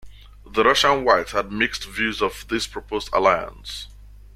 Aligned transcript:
The 0.47 0.63
Russian 0.63 1.05
Whites 1.05 1.31
had 1.33 1.51
mixed 1.51 1.85
views 1.85 2.23
of 2.23 2.47
this 2.47 2.65
proposed 2.65 3.11
alliance. 3.13 3.85